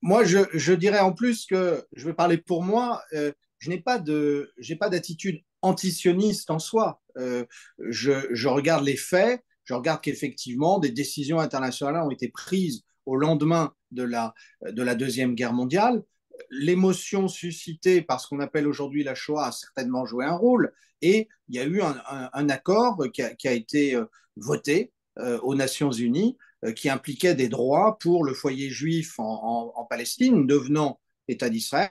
moi, 0.00 0.24
je, 0.24 0.38
je, 0.52 0.72
dirais 0.72 1.00
en 1.00 1.12
plus 1.12 1.46
que, 1.46 1.84
je 1.92 2.06
vais 2.06 2.14
parler 2.14 2.38
pour 2.38 2.62
moi, 2.62 3.02
euh, 3.14 3.32
je 3.58 3.70
n'ai 3.70 3.80
pas 3.80 3.98
d'attitude 3.98 5.40
antisioniste 5.62 6.50
en 6.50 6.58
soi. 6.58 7.00
Euh, 7.16 7.44
je, 7.78 8.48
regarde 8.48 8.84
les 8.84 8.96
faits, 8.96 9.42
je 9.64 9.74
regarde 9.74 10.00
qu'effectivement 10.00 10.78
des 10.78 10.90
décisions 10.90 11.38
internationales 11.38 12.02
ont 12.02 12.10
été 12.10 12.28
prises 12.28 12.84
au 13.06 13.16
lendemain 13.16 13.72
de 13.90 14.02
la, 14.02 14.34
de 14.62 14.82
la 14.82 14.94
deuxième 14.94 15.34
guerre 15.34 15.52
mondiale. 15.52 16.02
L'émotion 16.50 17.28
suscitée 17.28 18.02
par 18.02 18.20
ce 18.20 18.28
qu'on 18.28 18.40
appelle 18.40 18.66
aujourd'hui 18.66 19.04
la 19.04 19.14
Shoah 19.14 19.46
a 19.46 19.52
certainement 19.52 20.06
joué 20.06 20.24
un 20.24 20.36
rôle, 20.36 20.72
et 21.00 21.28
il 21.48 21.56
y 21.56 21.58
a 21.58 21.64
eu 21.64 21.80
un, 21.82 22.48
accord 22.48 22.98
qui 23.12 23.22
a, 23.22 23.52
été 23.52 23.94
euh, 23.94 24.04
voté 24.36 24.92
euh, 25.18 25.38
aux 25.40 25.54
Nations 25.54 25.92
Unies 25.92 26.36
qui 26.76 26.88
impliquait 26.88 27.34
des 27.34 27.48
droits 27.48 27.98
pour 27.98 28.24
le 28.24 28.34
foyer 28.34 28.70
juif 28.70 29.14
en 29.18 29.84
Palestine, 29.90 30.46
devenant 30.46 31.00
État 31.28 31.48
d'Israël, 31.48 31.90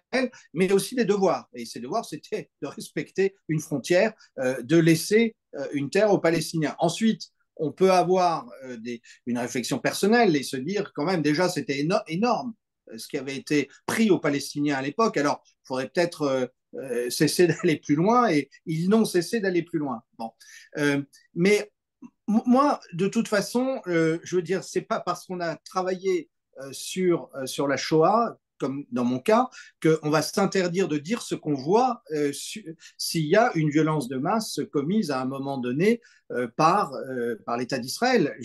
mais 0.53 0.71
aussi 0.71 0.95
des 0.95 1.05
devoirs. 1.05 1.47
Et 1.53 1.65
ces 1.65 1.79
devoirs, 1.79 2.05
c'était 2.05 2.49
de 2.61 2.67
respecter 2.67 3.35
une 3.47 3.59
frontière, 3.59 4.13
euh, 4.39 4.61
de 4.61 4.77
laisser 4.77 5.35
euh, 5.55 5.67
une 5.73 5.89
terre 5.89 6.11
aux 6.11 6.19
Palestiniens. 6.19 6.75
Ensuite, 6.79 7.29
on 7.55 7.71
peut 7.71 7.91
avoir 7.91 8.49
euh, 8.63 8.77
une 9.25 9.37
réflexion 9.37 9.79
personnelle 9.79 10.35
et 10.35 10.43
se 10.43 10.57
dire 10.57 10.91
quand 10.93 11.05
même, 11.05 11.21
déjà, 11.21 11.49
c'était 11.49 11.79
éno 11.79 11.97
énorme 12.07 12.53
ce 12.97 13.07
qui 13.07 13.17
avait 13.17 13.37
été 13.37 13.69
pris 13.85 14.09
aux 14.09 14.19
Palestiniens 14.19 14.75
à 14.75 14.81
l'époque. 14.81 15.15
Alors, 15.15 15.41
il 15.45 15.67
faudrait 15.67 15.87
peut-être 15.87 16.51
cesser 17.09 17.47
d'aller 17.63 17.77
plus 17.77 17.95
loin 17.95 18.29
et 18.29 18.49
ils 18.65 18.89
n'ont 18.89 19.05
cessé 19.05 19.39
d'aller 19.39 19.63
plus 19.63 19.79
loin. 19.79 20.01
Bon. 20.17 20.31
Mais 21.33 21.71
moi, 22.27 22.81
de 22.91 23.07
toute 23.07 23.29
façon, 23.29 23.81
je 23.85 24.35
veux 24.35 24.41
dire, 24.41 24.65
c'est 24.65 24.81
pas 24.81 24.99
parce 24.99 25.25
qu'on 25.25 25.39
a 25.39 25.55
travaillé 25.55 26.29
sur, 26.73 27.29
sur 27.45 27.69
la 27.69 27.77
Shoah, 27.77 28.37
comme 28.61 28.85
dans 28.91 29.03
mon 29.03 29.19
cas, 29.19 29.49
qu'on 29.83 30.09
va 30.09 30.21
s'interdire 30.21 30.87
de 30.87 30.97
dire 30.97 31.21
ce 31.21 31.35
qu'on 31.35 31.55
voit 31.55 32.03
euh, 32.11 32.31
s'il 32.97 33.25
y 33.25 33.35
a 33.35 33.51
une 33.55 33.69
violence 33.69 34.07
de 34.07 34.17
masse 34.17 34.61
commise 34.71 35.11
à 35.11 35.19
un 35.21 35.25
moment 35.25 35.57
donné 35.57 36.01
par, 36.55 36.93
par 37.45 37.57
l'État 37.57 37.77
d'Israël. 37.77 38.37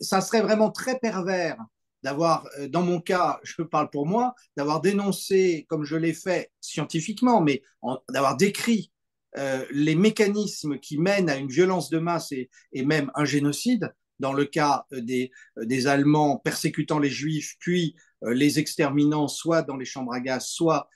Ça 0.00 0.20
serait 0.20 0.42
vraiment 0.42 0.72
très 0.72 0.98
pervers 0.98 1.56
d'avoir, 2.02 2.48
euh, 2.58 2.68
dans 2.68 2.82
mon 2.82 3.00
cas, 3.00 3.40
je 3.42 3.62
parle 3.62 3.90
pour 3.90 4.06
moi, 4.06 4.34
d'avoir 4.56 4.80
dénoncé, 4.80 5.66
comme 5.68 5.84
je 5.84 5.96
l'ai 5.96 6.14
fait 6.14 6.50
scientifiquement, 6.60 7.40
mais 7.40 7.62
d'avoir 8.10 8.36
décrit 8.36 8.92
euh, 9.38 9.64
les 9.70 9.94
mécanismes 9.94 10.78
qui 10.78 10.98
mènent 10.98 11.30
à 11.30 11.36
une 11.36 11.48
violence 11.48 11.90
de 11.90 11.98
masse 11.98 12.32
et, 12.32 12.50
et 12.72 12.84
même 12.84 13.10
un 13.14 13.24
génocide, 13.24 13.92
dans 14.18 14.32
le 14.32 14.44
cas 14.44 14.84
euh, 14.92 15.00
des, 15.00 15.32
euh, 15.58 15.64
des 15.64 15.86
Allemands 15.86 16.36
persécutant 16.36 16.98
les 16.98 17.10
Juifs, 17.10 17.56
puis 17.58 17.96
euh, 17.96 18.09
les 18.22 18.58
exterminant 18.58 19.28
soit 19.28 19.62
dans 19.62 19.76
les 19.76 19.84
chambres 19.84 20.12
à 20.12 20.20
gaz, 20.20 20.46
soit 20.46 20.88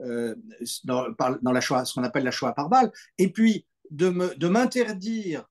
euh, 0.00 0.34
dans, 0.84 1.06
la 1.42 1.60
ce 1.60 1.94
qu'on 1.94 2.04
appelle 2.04 2.24
la 2.24 2.30
Shoah 2.30 2.52
par 2.52 2.68
balle, 2.68 2.92
et 3.18 3.30
puis 3.30 3.66
de 3.90 4.08
m'interdire 4.48 5.46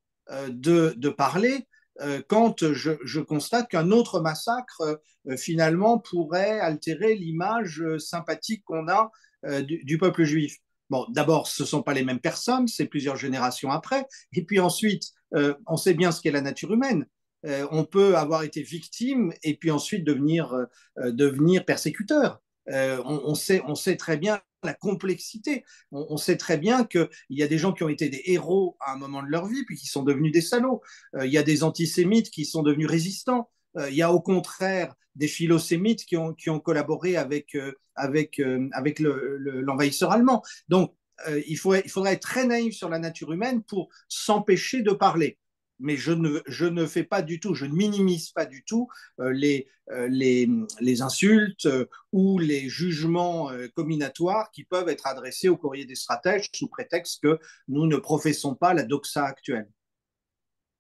de, 0.49 0.93
de 0.97 1.09
parler 1.09 1.67
euh, 2.01 2.21
quand 2.27 2.73
je, 2.73 2.91
je 3.03 3.21
constate 3.21 3.69
qu'un 3.69 3.91
autre 3.91 4.19
massacre 4.19 4.99
euh, 5.27 5.37
finalement 5.37 5.99
pourrait 5.99 6.59
altérer 6.59 7.15
l'image 7.15 7.81
euh, 7.81 7.99
sympathique 7.99 8.63
qu'on 8.65 8.87
a 8.87 9.11
du, 9.61 9.83
du, 9.83 9.99
peuple 9.99 10.23
juif. 10.23 10.57
Bon, 10.89 11.05
d'abord, 11.09 11.45
ce 11.45 11.61
ne 11.61 11.67
sont 11.67 11.83
pas 11.83 11.93
les 11.93 12.03
mêmes 12.03 12.19
personnes, 12.19 12.67
c'est 12.67 12.87
plusieurs 12.87 13.15
générations 13.15 13.69
après. 13.69 14.07
Et 14.33 14.43
puis 14.43 14.59
ensuite, 14.59 15.03
on 15.67 15.77
sait 15.77 15.93
bien 15.93 16.11
ce 16.11 16.19
qu'est 16.19 16.31
la 16.31 16.41
nature 16.41 16.73
humaine. 16.73 17.05
On 17.71 17.85
peut 17.85 18.15
avoir 18.17 18.43
été 18.43 18.61
victime 18.61 19.31
et 19.43 19.55
puis 19.55 19.69
ensuite 19.69 20.03
devenir, 20.03 20.55
devenir 20.97 21.63
persécuteur. 21.65 22.41
On, 22.67 23.35
sait, 23.35 23.61
on 23.67 23.75
sait 23.75 23.97
très 23.97 24.17
bien 24.17 24.41
la 24.65 24.73
complexité. 24.73 25.63
On, 25.91 26.17
sait 26.17 26.37
très 26.37 26.57
bien 26.57 26.83
qu'il 26.83 27.07
y 27.29 27.43
a 27.43 27.47
des 27.47 27.57
gens 27.57 27.71
qui 27.71 27.83
ont 27.83 27.89
été 27.89 28.09
des 28.09 28.23
héros 28.25 28.77
à 28.81 28.93
un 28.93 28.97
moment 28.97 29.23
de 29.23 29.29
leur 29.29 29.45
vie, 29.45 29.63
puis 29.65 29.77
qui 29.77 29.87
sont 29.87 30.03
devenus 30.03 30.31
des 30.31 30.41
salauds. 30.41 30.81
Euh, 31.15 31.25
il 31.25 31.31
y 31.31 31.37
a 31.37 31.43
des 31.43 31.63
antisémites 31.63 32.31
qui 32.31 32.45
sont 32.45 32.63
devenus 32.63 32.87
résistants. 32.87 33.49
Euh, 33.77 33.89
il 33.89 33.95
y 33.95 34.01
a 34.01 34.11
au 34.11 34.19
contraire 34.19 34.95
des 35.15 35.27
philosémites 35.27 36.05
qui 36.05 36.17
ont, 36.17 36.33
qui 36.33 36.49
ont 36.49 36.59
collaboré 36.59 37.15
avec, 37.15 37.55
euh, 37.55 37.71
avec, 37.95 38.39
euh, 38.39 38.67
avec 38.73 38.99
l'envahisseur 38.99 40.09
le, 40.09 40.15
allemand. 40.15 40.43
Donc, 40.67 40.93
euh, 41.27 41.41
il, 41.47 41.57
faut, 41.57 41.73
il 41.75 41.89
faudrait 41.89 42.13
être 42.13 42.21
très 42.21 42.45
naïf 42.45 42.75
sur 42.75 42.89
la 42.89 42.99
nature 42.99 43.31
humaine 43.31 43.63
pour 43.63 43.89
s'empêcher 44.09 44.81
de 44.81 44.91
parler 44.91 45.37
mais 45.79 45.97
je 45.97 46.11
ne, 46.11 46.39
je 46.47 46.65
ne 46.65 46.85
fais 46.85 47.03
pas 47.03 47.21
du 47.21 47.39
tout, 47.39 47.53
je 47.53 47.65
ne 47.65 47.73
minimise 47.73 48.31
pas 48.31 48.45
du 48.45 48.63
tout 48.63 48.87
euh, 49.19 49.31
les, 49.31 49.67
euh, 49.91 50.07
les, 50.07 50.49
les, 50.79 51.01
insultes 51.01 51.65
euh, 51.65 51.85
ou 52.11 52.39
les 52.39 52.69
jugements 52.69 53.49
combinatoires 53.75 54.51
qui 54.51 54.63
peuvent 54.63 54.89
être 54.89 55.07
adressés 55.07 55.49
au 55.49 55.57
courrier 55.57 55.85
des 55.85 55.95
stratèges 55.95 56.49
sous 56.53 56.67
prétexte 56.67 57.21
que 57.21 57.39
nous 57.67 57.87
ne 57.87 57.97
professons 57.97 58.55
pas 58.55 58.73
la 58.73 58.83
doxa 58.83 59.25
actuelle. 59.25 59.69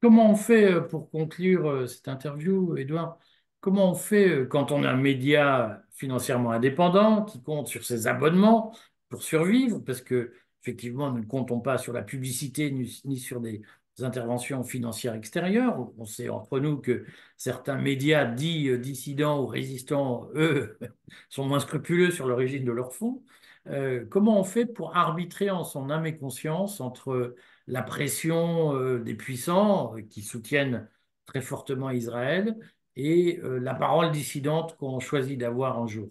Comment 0.01 0.31
on 0.31 0.35
fait 0.35 0.81
pour 0.87 1.09
conclure 1.09 1.89
cette 1.89 2.07
interview, 2.07 2.77
Edouard 2.77 3.17
Comment 3.59 3.91
on 3.91 3.95
fait 3.95 4.47
quand 4.49 4.71
on 4.71 4.83
a 4.83 4.89
un 4.91 4.97
média 4.97 5.81
financièrement 5.89 6.51
indépendant 6.51 7.23
qui 7.23 7.41
compte 7.41 7.67
sur 7.67 7.83
ses 7.83 8.05
abonnements 8.05 8.75
pour 9.09 9.23
survivre? 9.23 9.79
Parce 9.79 10.01
que 10.01 10.33
effectivement, 10.61 11.11
nous 11.11 11.19
ne 11.19 11.25
comptons 11.25 11.59
pas 11.59 11.79
sur 11.79 11.91
la 11.91 12.03
publicité 12.03 12.71
ni 12.71 13.17
sur 13.17 13.39
des 13.39 13.63
interventions 14.03 14.63
financières 14.63 15.15
extérieures. 15.15 15.89
On 15.97 16.05
sait 16.05 16.29
entre 16.29 16.59
nous 16.59 16.77
que 16.77 17.05
certains 17.37 17.77
médias 17.77 18.25
dits 18.25 18.69
euh, 18.69 18.77
dissidents 18.77 19.41
ou 19.41 19.47
résistants, 19.47 20.29
eux, 20.35 20.77
sont 21.29 21.45
moins 21.45 21.59
scrupuleux 21.59 22.11
sur 22.11 22.27
l'origine 22.27 22.65
de 22.65 22.71
leurs 22.71 22.93
fonds. 22.93 23.23
Euh, 23.67 24.05
comment 24.09 24.39
on 24.39 24.43
fait 24.43 24.65
pour 24.65 24.95
arbitrer 24.95 25.49
en 25.49 25.63
son 25.63 25.89
âme 25.89 26.05
et 26.05 26.17
conscience 26.17 26.81
entre 26.81 27.35
la 27.67 27.81
pression 27.81 28.75
euh, 28.75 28.99
des 28.99 29.15
puissants 29.15 29.95
qui 30.09 30.21
soutiennent 30.21 30.89
très 31.25 31.41
fortement 31.41 31.89
Israël 31.89 32.55
et 32.97 33.41
la 33.43 33.73
parole 33.73 34.11
dissidente 34.11 34.77
qu'on 34.77 35.01
choisit 35.01 35.37
d'avoir 35.37 35.79
un 35.79 35.87
jour? 35.87 36.07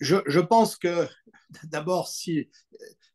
Je, 0.00 0.40
pense 0.40 0.76
que 0.76 1.06
d'abord, 1.64 2.08
si 2.08 2.50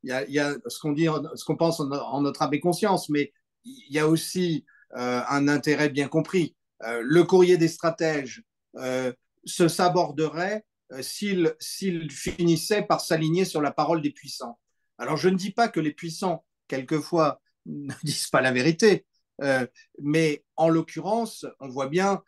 il 0.06 0.34
y 0.34 0.40
a, 0.40 0.56
ce 0.68 0.80
qu'on 0.80 0.92
dit, 0.92 1.08
ce 1.36 1.44
qu'on 1.46 1.58
pense 1.58 1.80
en, 1.80 2.22
notre 2.22 2.42
âme 2.44 2.54
et 2.54 2.60
conscience, 2.60 3.10
mais 3.10 3.34
il 3.64 3.92
y 3.92 4.00
a 4.00 4.08
aussi 4.08 4.66
euh, 4.96 5.22
un 5.28 5.48
intérêt 5.48 5.90
bien 5.90 6.08
compris. 6.08 6.56
Euh, 6.84 7.02
le 7.04 7.24
courrier 7.24 7.58
des 7.58 7.68
stratèges 7.68 8.44
euh, 8.76 9.12
se 9.46 9.68
saborderait 9.68 10.66
s'il 11.02 11.56
finissait 12.12 12.84
par 12.84 13.02
s'aligner 13.02 13.44
sur 13.44 13.62
la 13.62 13.72
parole 13.72 14.02
des 14.02 14.12
puissants. 14.12 14.60
Alors 15.00 15.18
je 15.18 15.30
ne 15.30 15.36
dis 15.36 15.52
pas 15.52 15.68
que 15.68 15.80
les 15.80 15.92
puissants, 15.92 16.46
quelquefois, 16.68 17.42
ne 17.66 17.94
disent 18.04 18.28
pas 18.28 18.42
la 18.42 18.52
vérité, 18.52 19.08
mais 20.00 20.46
en 20.56 20.70
l'occurrence, 20.70 21.48
on 21.60 21.68
voit 21.68 21.88
bien 21.88 22.22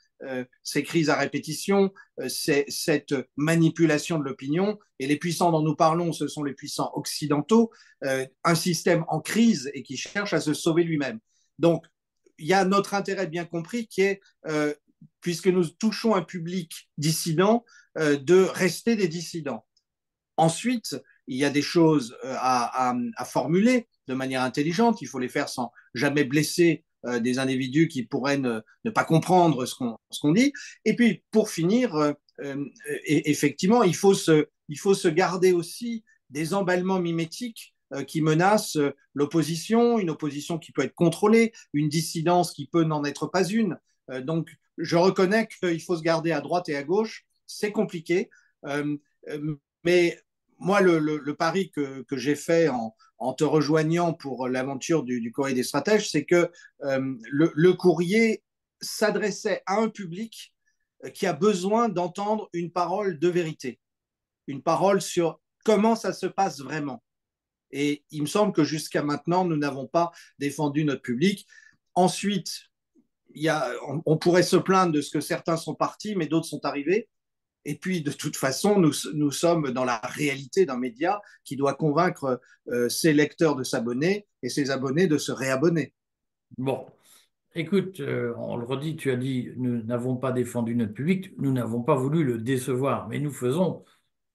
ces 0.63 0.83
crises 0.83 1.09
à 1.09 1.15
répétition, 1.15 1.93
euh, 2.19 2.29
cette 2.29 3.15
manipulation 3.35 4.19
de 4.19 4.23
l'opinion. 4.23 4.79
Et 4.99 5.07
les 5.07 5.17
puissants 5.17 5.51
dont 5.51 5.61
nous 5.61 5.75
parlons, 5.75 6.11
ce 6.11 6.27
sont 6.27 6.43
les 6.43 6.53
puissants 6.53 6.91
occidentaux, 6.95 7.71
euh, 8.03 8.25
un 8.43 8.55
système 8.55 9.05
en 9.07 9.19
crise 9.21 9.69
et 9.73 9.83
qui 9.83 9.97
cherche 9.97 10.33
à 10.33 10.41
se 10.41 10.53
sauver 10.53 10.83
lui-même. 10.83 11.19
Donc, 11.59 11.85
il 12.37 12.47
y 12.47 12.53
a 12.53 12.65
notre 12.65 12.93
intérêt 12.93 13.27
bien 13.27 13.45
compris 13.45 13.87
qui 13.87 14.01
est, 14.01 14.21
euh, 14.47 14.73
puisque 15.21 15.47
nous 15.47 15.67
touchons 15.67 16.15
un 16.15 16.21
public 16.21 16.89
dissident, 16.97 17.65
euh, 17.97 18.17
de 18.17 18.41
rester 18.43 18.95
des 18.95 19.07
dissidents. 19.07 19.65
Ensuite, 20.37 20.95
il 21.27 21.37
y 21.37 21.45
a 21.45 21.49
des 21.49 21.63
choses 21.63 22.15
à, 22.23 22.93
formuler 23.25 23.89
de 24.07 24.13
manière 24.13 24.43
intelligente. 24.43 25.01
Il 25.01 25.07
faut 25.07 25.19
les 25.19 25.29
faire 25.29 25.49
sans 25.49 25.71
jamais 25.95 26.23
blesser 26.23 26.85
des 27.03 27.39
individus 27.39 27.87
qui 27.87 28.03
pourraient 28.03 28.37
ne, 28.37 28.61
pas 28.93 29.03
comprendre 29.03 29.65
ce 29.65 29.75
qu'on 29.75 30.31
dit. 30.33 30.51
Et 30.85 30.95
puis, 30.95 31.23
pour 31.31 31.49
finir, 31.49 32.15
effectivement, 33.05 33.83
il 33.83 33.95
faut, 33.95 34.13
se, 34.13 34.47
il 34.67 34.79
faut 34.79 34.93
se 34.93 35.07
garder 35.07 35.53
aussi 35.53 36.03
des 36.29 36.53
emballements 36.53 36.99
mimétiques 36.99 37.75
qui 38.07 38.21
menacent 38.21 38.79
l'opposition, 39.13 39.99
une 39.99 40.09
opposition 40.09 40.57
qui 40.57 40.71
peut 40.71 40.83
être 40.83 40.95
contrôlée, 40.95 41.53
une 41.73 41.87
dissidence 41.87 42.51
qui 42.51 42.67
peut 42.67 42.83
n'en 42.83 43.03
être 43.03 43.27
pas 43.27 43.47
une. 43.47 43.77
donc, 44.23 44.49
je 44.77 44.95
reconnais 44.95 45.47
qu'il 45.47 45.81
faut 45.81 45.97
se 45.97 46.03
garder 46.03 46.31
à 46.31 46.41
droite 46.41 46.69
et 46.69 46.75
à 46.75 46.83
gauche, 46.83 47.25
c'est 47.45 47.71
compliqué, 47.71 48.29
mais 49.83 50.19
moi, 50.59 50.81
le, 50.81 51.33
pari 51.33 51.71
que, 51.71 52.05
j'ai 52.11 52.35
fait 52.35 52.69
en, 52.69 53.33
te 53.33 53.43
rejoignant 53.43 54.13
pour 54.13 54.47
l'aventure 54.47 55.03
du, 55.03 55.31
courrier 55.31 55.55
des 55.55 55.63
stratèges, 55.63 56.09
c'est 56.09 56.25
que 56.25 56.51
euh, 56.83 57.15
le, 57.29 57.73
courrier 57.73 58.43
s'adressait 58.81 59.63
à 59.65 59.77
un 59.77 59.89
public 59.89 60.53
qui 61.13 61.27
a 61.27 61.33
besoin 61.33 61.89
d'entendre 61.89 62.49
une 62.53 62.71
parole 62.71 63.19
de 63.19 63.27
vérité, 63.27 63.79
une 64.47 64.63
parole 64.63 65.01
sur 65.01 65.39
comment 65.63 65.95
ça 65.95 66.13
se 66.13 66.25
passe 66.25 66.59
vraiment. 66.59 67.03
Et 67.71 68.03
il 68.11 68.21
me 68.21 68.27
semble 68.27 68.53
que 68.53 68.63
jusqu'à 68.63 69.03
maintenant, 69.03 69.45
nous 69.45 69.57
n'avons 69.57 69.87
pas 69.87 70.11
défendu 70.39 70.85
notre 70.85 71.01
public. 71.01 71.45
Ensuite, 71.93 72.61
on 74.05 74.17
pourrait 74.17 74.43
se 74.43 74.55
plaindre 74.55 74.93
de 74.93 75.01
ce 75.01 75.11
que 75.11 75.19
certains 75.21 75.57
sont 75.57 75.75
partis, 75.75 76.15
mais 76.15 76.27
d'autres 76.27 76.47
sont 76.47 76.65
arrivés. 76.65 77.09
Et 77.67 77.75
puis, 77.75 78.01
de 78.01 78.13
toute 78.13 78.37
façon, 78.37 78.79
nous, 78.79 79.31
sommes 79.31 79.71
dans 79.71 79.83
la 79.83 79.97
réalité 79.97 80.65
d'un 80.65 80.77
média 80.77 81.21
qui 81.43 81.57
doit 81.57 81.73
convaincre 81.73 82.39
euh, 82.69 82.87
ses 82.87 83.11
lecteurs 83.11 83.57
de 83.57 83.63
s'abonner 83.63 84.25
et 84.41 84.47
ses 84.47 84.71
abonnés 84.71 85.07
de 85.07 85.17
se 85.17 85.33
réabonner. 85.33 85.93
Bon, 86.57 86.85
écoute, 87.55 87.99
euh, 87.99 88.33
on 88.37 88.55
le 88.55 88.63
redit, 88.63 88.95
tu 88.95 89.11
as 89.11 89.17
dit, 89.17 89.49
nous 89.57 89.83
n'avons 89.83 90.15
pas 90.15 90.31
défendu 90.31 90.75
notre 90.75 90.93
public, 90.93 91.33
nous 91.39 91.51
n'avons 91.51 91.83
pas 91.83 91.95
voulu 91.95 92.23
le 92.23 92.37
décevoir, 92.37 93.09
mais 93.09 93.19
nous 93.19 93.31
faisons 93.31 93.83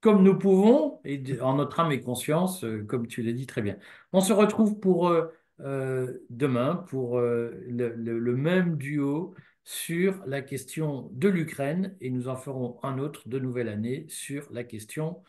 comme 0.02 0.22
nous 0.22 0.36
pouvons, 0.36 1.00
et 1.04 1.22
en 1.40 1.54
notre 1.56 1.80
âme 1.80 1.92
et 1.92 2.02
conscience, 2.02 2.64
euh, 2.64 2.84
comme 2.84 3.06
tu 3.06 3.22
l'as 3.22 3.32
dit 3.32 3.46
très 3.46 3.62
bien. 3.62 3.78
On 4.12 4.20
se 4.20 4.34
retrouve 4.34 4.78
pour 4.78 5.10
demain, 5.58 6.84
pour 6.88 7.20
le 7.20 8.36
même 8.36 8.76
duo 8.76 9.34
sur 9.64 10.22
la 10.26 10.42
question 10.42 11.08
de 11.12 11.28
l'Ukraine 11.28 11.96
et 12.00 12.10
nous 12.10 12.28
en 12.28 12.36
ferons 12.36 12.78
un 12.82 12.98
autre 12.98 13.28
de 13.28 13.38
nouvelle 13.38 13.68
année 13.68 14.06
sur 14.08 14.46
la 14.52 14.64
question 14.64 15.22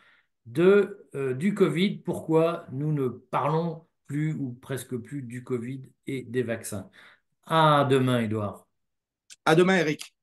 euh, 0.58 1.34
du 1.34 1.54
Covid. 1.54 1.98
Pourquoi 1.98 2.66
nous 2.72 2.92
ne 2.92 3.08
parlons 3.08 3.86
plus 4.06 4.34
ou 4.34 4.52
presque 4.60 4.96
plus 4.96 5.22
du 5.22 5.42
Covid 5.42 5.82
et 6.06 6.22
des 6.22 6.42
vaccins? 6.42 6.90
À 7.46 7.86
demain, 7.88 8.20
Edouard. 8.20 8.66
À 9.44 9.54
demain, 9.54 9.76
Eric. 9.76 10.14